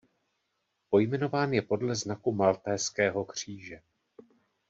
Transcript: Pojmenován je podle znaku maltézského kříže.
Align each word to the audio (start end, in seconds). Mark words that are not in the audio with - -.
Pojmenován 0.89 1.53
je 1.53 1.61
podle 1.61 1.95
znaku 1.95 2.31
maltézského 2.33 3.25
kříže. 3.25 3.81